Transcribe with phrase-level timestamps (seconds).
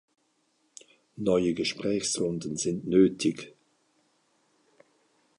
[1.17, 3.53] Neue Gesprächsrunden sind nötig.